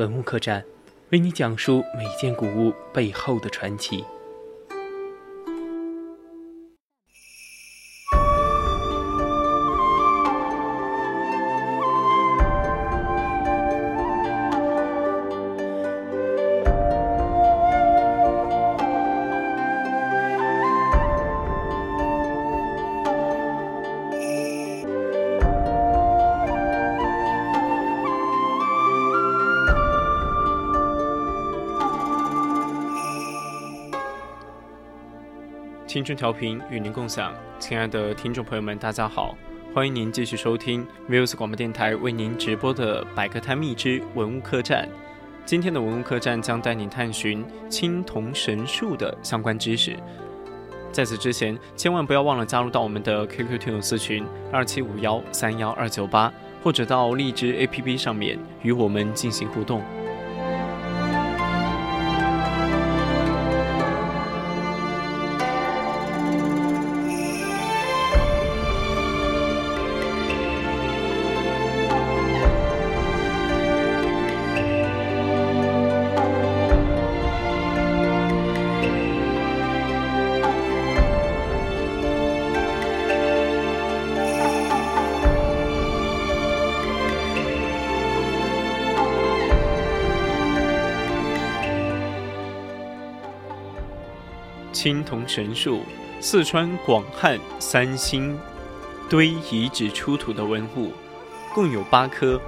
[0.00, 0.64] 文物客栈，
[1.10, 4.02] 为你讲述每件古物背后的传奇。
[35.90, 39.36] 青春调频与您共享，亲爱的听众朋友们，大家好，
[39.74, 44.88] 欢迎您继续收听 Muse 广播电台为您直播的《百科探秘之文物客栈》。
[45.44, 49.96] 今天的文物客栈将带您探寻青铜神树的相关知识。
[50.92, 56.32] 在此之前，千万不要忘了加入到我们的 QQ 听友私群二七五幺三幺二九八，
[56.62, 59.82] 或者到荔枝 APP 上面与我们进行互动。
[94.82, 95.82] 青铜神树，
[96.22, 98.34] 四川广汉三星
[99.10, 100.90] 堆遗址出土的文物，
[101.54, 102.40] 共有八颗，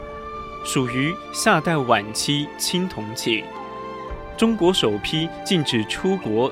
[0.65, 3.44] 属于夏代晚期青铜器。
[4.34, 6.50] 中国首批禁止出国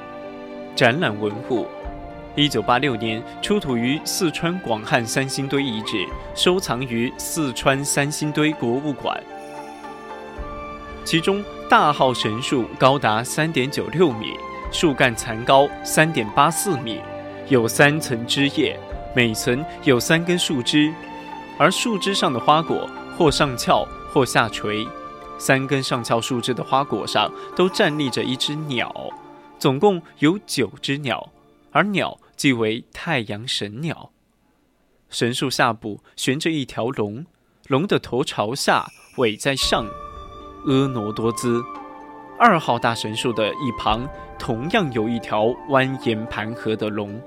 [0.76, 1.66] 展览文物。
[2.36, 9.18] 一九八六年出土于四川广汉三星堆遗址，收藏于四川三星堆博物馆。
[11.06, 14.34] 其中大号神树高达三点九六米。
[14.72, 17.00] 树干残高三点八四米，
[17.48, 18.78] 有三层枝叶，
[19.14, 20.94] 每层有三根树枝，
[21.58, 22.88] 而树枝上的花果
[23.18, 24.86] 或上翘或下垂。
[25.38, 28.94] 三根上翘树枝的花果上都站立着一只鸟，
[29.58, 31.32] 总共有九只鸟，
[31.72, 34.10] 而鸟即为太阳神鸟。
[35.08, 37.26] 神树下部悬着一条龙，
[37.66, 38.86] 龙的头朝下，
[39.16, 39.86] 尾在上，
[40.64, 41.60] 婀娜多姿。
[42.40, 44.08] 二号大神树的一旁。
[44.38, 47.20] 同样有一条蜿蜒盘河的龙，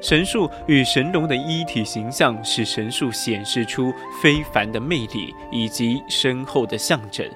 [0.00, 7.28] 神树与神龙的一体形象，使神树显示出非凡的魅力以及深厚的象征。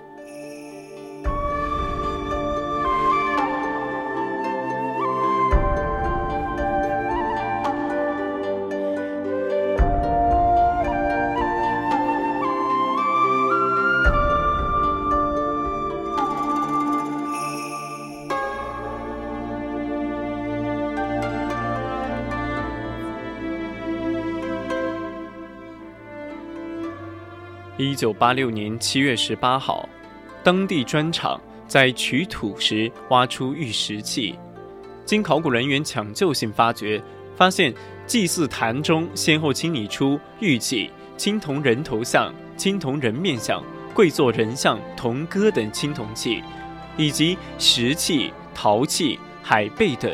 [27.86, 29.88] 一九八六年七月十八号，
[30.42, 34.36] 当地砖厂在取土时挖出玉石器，
[35.04, 37.00] 经考古人员抢救性发掘，
[37.36, 37.72] 发现
[38.04, 43.62] 祭祀坛中先后清理出玉器、青铜人头像、青铜人面像、
[43.94, 46.42] 跪坐人像、铜戈等青铜器，
[46.96, 50.10] 以及石器、陶器、海贝等，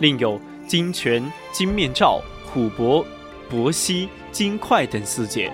[0.00, 3.04] 另有金泉、金面罩、琥珀、
[3.50, 5.52] 帛锡、金块等四件。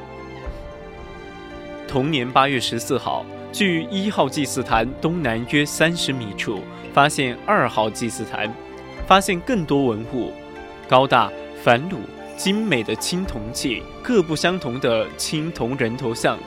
[1.90, 6.60] 同年八月十四号，距一号祭祀坛东南约三十米处，
[6.94, 8.48] 发现二号祭祀坛，
[9.08, 10.32] 发现更多文物，
[10.88, 11.28] 高大
[11.64, 11.96] 繁缛、
[12.36, 16.38] 精美的青铜器，各不相同的青铜人头像，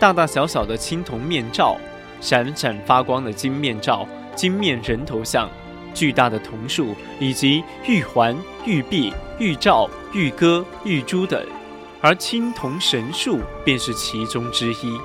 [0.00, 1.76] 大大小小的青铜面罩，
[2.20, 4.04] 闪闪发光的金面罩、
[4.34, 5.48] 金面人头像，
[5.94, 8.36] 巨大的铜树，以及玉环、
[8.66, 11.40] 玉璧、玉罩、玉戈、玉珠等。
[12.00, 14.98] 而青铜神树便是其中之一。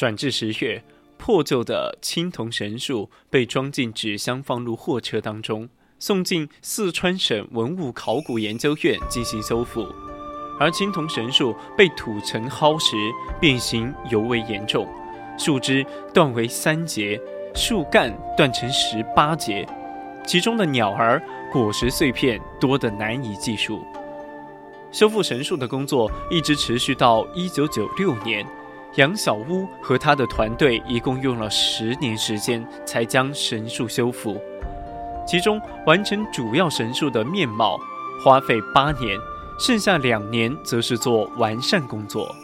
[0.00, 0.82] 转至十月，
[1.18, 5.68] 破旧的青铜神树被装进纸箱，放入货车当中，
[5.98, 9.86] 送进四川省文物考古研究院进行修复。
[10.58, 12.96] 而青铜神树被土层夯实，
[13.38, 14.88] 变形尤为严重，
[15.36, 17.20] 树枝断为三节，
[17.54, 19.68] 树干断成十八节，
[20.26, 21.22] 其中的鸟儿、
[21.52, 23.84] 果实碎片多得难以计数。
[24.90, 28.46] 修复神树的工作一直持续到一九九六年，
[28.96, 34.40] 杨小屋和他的团队一共用了十年时间才将神树修复，
[35.26, 37.78] 其中完成主要神树的面貌
[38.24, 39.16] 花费八年。
[39.60, 42.34] 剩下两年则是做完善工作。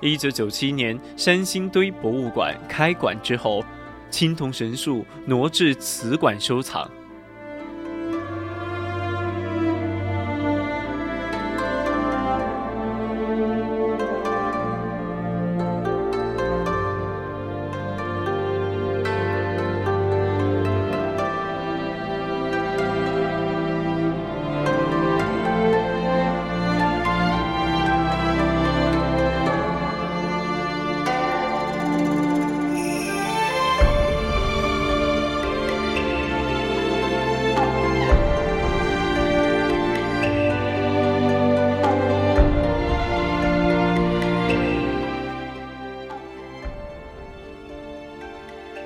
[0.00, 3.64] 一九九七年，山星堆博物馆开馆之后，
[4.08, 6.88] 青铜神树挪至此馆收藏。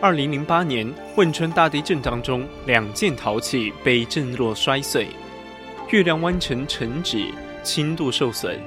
[0.02, 5.08] 二零零八年汶川大地震当中，两件陶器被震落摔碎，
[5.91, 7.26] 月亮湾城城址，
[7.62, 8.58] 轻度受损。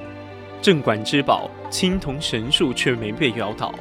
[0.62, 3.74] 镇馆之宝青铜神树却没被摇倒。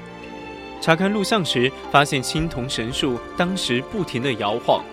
[0.82, 4.84] 查看录像时，发现青铜神树当时不停地摇晃，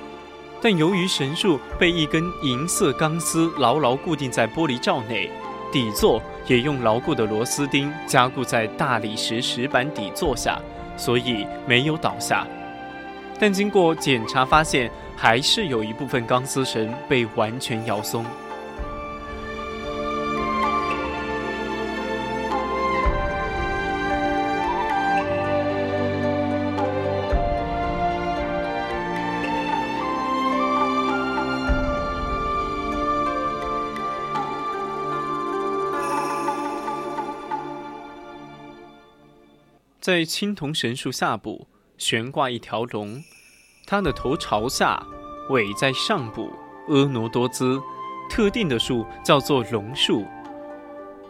[0.60, 5.30] 但由于神树被一根银色钢丝牢牢固定在玻璃罩内，
[5.72, 10.60] 底座也用牢固的螺丝钉加固在大理石石板底座下。
[11.00, 12.46] 所以没有倒下，
[13.38, 18.22] 但经过检查发现，还是有一部分钢丝绳被完全摇松。
[40.00, 41.68] 在青铜神树下部
[41.98, 43.22] 悬挂一条龙，
[43.86, 45.06] 它的头朝下，
[45.50, 46.50] 尾在上部，
[46.88, 47.78] 婀娜多姿。
[48.30, 50.24] 特定的树叫做龙树。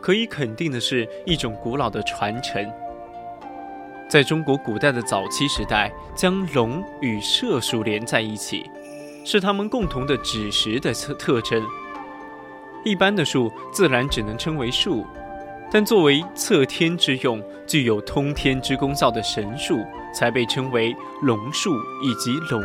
[0.01, 2.65] 可以肯定的是，一种古老的传承。
[4.09, 8.71] 在中国古代的早期时代，将龙与射树连在一起，
[9.25, 11.67] 是他们共同的指实的特特征。
[12.85, 15.05] 一般的树自然只能称为树。
[15.73, 19.79] 但作为测天之用、具有通天之功效的神树，
[20.13, 21.73] 才被称为龙树
[22.03, 22.61] 以及龙。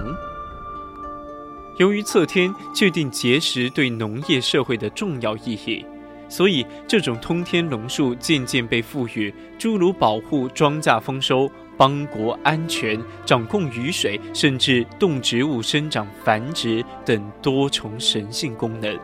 [1.78, 5.86] 由于测天确定节食对农业社会的重要意义，
[6.28, 18.98] 所以这种通天龙树渐渐被赋予诸如保护庄稼丰收、邦国安全、掌控雨水，甚至动植物生长繁殖等多重神性功能。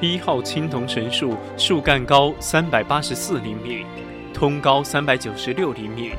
[0.00, 3.84] 一号青铜神树树干高三百八十四厘米，
[4.32, 6.12] 通高三百九十六厘米，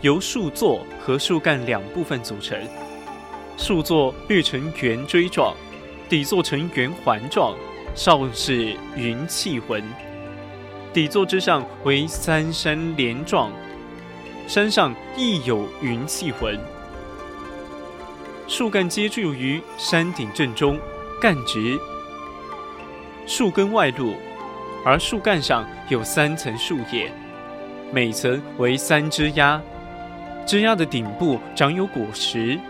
[0.00, 2.58] 由树座和树干两部分组成。
[3.56, 5.54] 树座略呈圆锥状，
[6.08, 7.54] 底座呈圆环状，
[7.94, 9.80] 上是云气纹。
[10.92, 13.52] 底座之上为三山连状，
[14.48, 16.58] 山上亦有云气纹。
[18.48, 20.76] 树干接住于山顶正中，
[21.20, 21.78] 干直。
[23.34, 24.14] 树根外露，
[24.84, 27.10] 而树干上有三层树叶，
[27.90, 29.58] 每层为三枝丫，
[30.44, 32.60] 枝丫的顶部长有果实，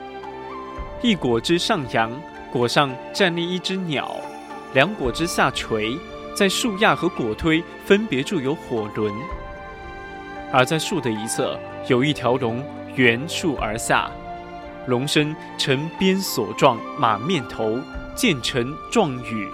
[1.03, 2.13] 一果枝上扬，
[2.53, 4.15] 果上站立一只鸟，
[4.73, 5.99] 两果枝下垂，
[6.33, 9.13] 在树桠和果推分别筑有火轮，
[10.53, 12.65] 而在树的一侧有一条龙
[12.95, 14.09] 沿树而下，
[14.87, 17.81] 龙身呈鞭索状马面头，
[18.15, 19.51] 渐成状羽。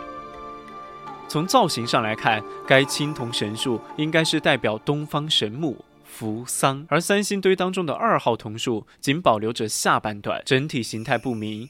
[1.28, 11.68] 从造型上来看，该青铜神树应该是代表东方神木扶桑，而三星堆当中的二号铜树仅保留着下半段，整体形态不明。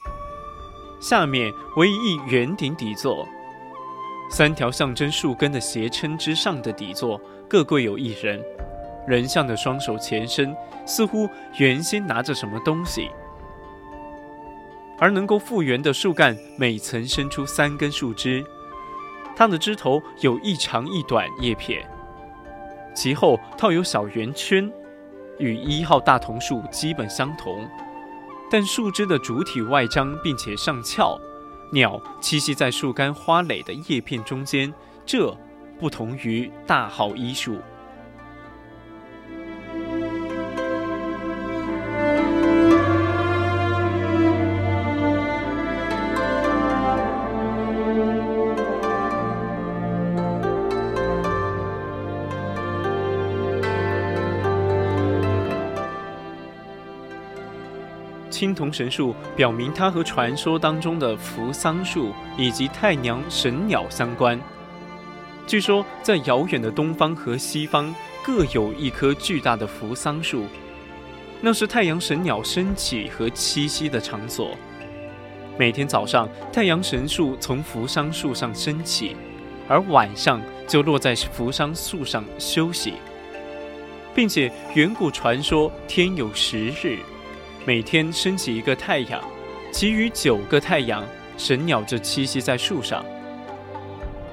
[1.00, 3.26] 下面为一圆顶底座，
[4.30, 8.40] 三条象征树根的斜撑之上的底座各跪有一人，
[9.08, 13.10] 人像的双手前伸，似乎原先拿着什么东西。
[15.00, 18.44] 而能够复原的树干每层伸出三根树枝，
[19.38, 21.88] 它的枝头有一长一短叶片，
[22.92, 24.68] 其后套有小圆圈，
[25.38, 27.64] 与一号大桐树基本相同，
[28.50, 31.16] 但树枝的主体外张并且上翘，
[31.70, 34.74] 鸟栖息在树干花蕾的叶片中间，
[35.06, 35.32] 这
[35.78, 37.58] 不同于大号一树。
[58.38, 64.40] 青铜神树表明它和传说当中的扶桑树以及太阳神鸟相关。
[65.44, 67.92] 据说，在遥远的东方和西方
[68.22, 70.44] 各有一棵巨大的扶桑树，
[71.40, 74.56] 那是太阳神鸟升起和栖息的场所。
[75.58, 79.16] 每天早上，太阳神树从扶桑树上升起，
[79.66, 82.92] 而晚上就落在扶桑树上休息，
[84.14, 87.00] 并且远古传说天有十日。
[87.68, 89.22] 每天升起一个太阳，
[89.70, 91.04] 其余九个太阳，
[91.36, 93.04] 神鸟就栖息在树上。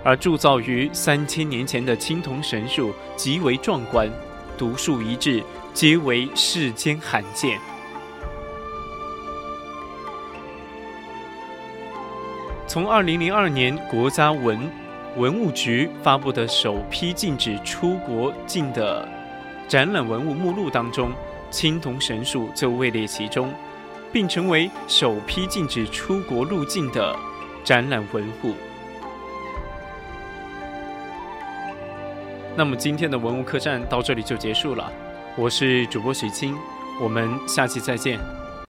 [0.06, 4.10] 而铸造于三千年前的青铜神树极为壮观，
[4.58, 7.60] 独树一帜，皆为世间罕见。
[12.66, 14.58] 从二零零二年国家文
[15.18, 19.06] 文物局发布的首批禁止出国境的
[19.68, 21.12] 展览文物目录当中。
[21.56, 23.50] 青铜神树就位列其中，
[24.12, 27.18] 并成为首批禁止出国入境的
[27.64, 28.54] 展览文物。
[32.58, 34.92] 那么今天的文物客栈到这里就结束了，
[35.38, 36.58] 我是主播许清，
[37.02, 38.20] 我们下期再见。